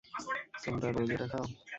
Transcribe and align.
তোমরা 0.63 0.87
রোজ 0.89 1.09
এটা 1.15 1.27
খাও? 1.31 1.45